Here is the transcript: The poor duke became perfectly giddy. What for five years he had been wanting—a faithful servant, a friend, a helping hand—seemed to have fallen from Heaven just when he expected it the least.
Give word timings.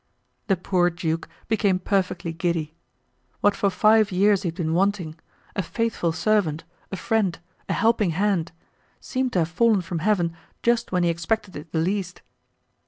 The 0.47 0.57
poor 0.57 0.89
duke 0.89 1.29
became 1.47 1.77
perfectly 1.77 2.33
giddy. 2.33 2.73
What 3.41 3.55
for 3.55 3.69
five 3.69 4.11
years 4.11 4.41
he 4.41 4.47
had 4.47 4.55
been 4.55 4.73
wanting—a 4.73 5.61
faithful 5.61 6.11
servant, 6.11 6.63
a 6.91 6.97
friend, 6.97 7.37
a 7.69 7.73
helping 7.73 8.09
hand—seemed 8.09 9.31
to 9.33 9.39
have 9.45 9.49
fallen 9.49 9.83
from 9.83 9.99
Heaven 9.99 10.35
just 10.63 10.91
when 10.91 11.03
he 11.03 11.09
expected 11.11 11.55
it 11.55 11.71
the 11.71 11.77
least. 11.77 12.23